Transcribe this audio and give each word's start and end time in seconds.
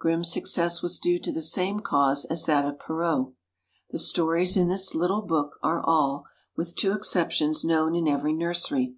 Grimm's 0.00 0.32
success 0.32 0.82
was 0.82 0.98
due 0.98 1.20
to 1.20 1.30
the 1.30 1.40
same 1.40 1.78
cause 1.78 2.24
as 2.24 2.44
that 2.46 2.64
of 2.64 2.80
Perrault 2.80 3.34
The 3.90 4.00
stories 4.00 4.56
In 4.56 4.66
this 4.66 4.96
little 4.96 5.22
book 5.22 5.60
are 5.62 5.80
all, 5.80 6.26
with 6.56 6.74
two 6.74 6.90
exceptions, 6.92 7.64
known 7.64 7.94
in 7.94 8.08
every 8.08 8.32
nursery. 8.32 8.96